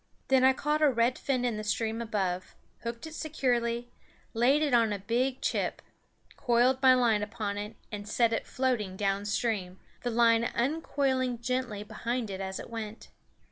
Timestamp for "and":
7.91-8.09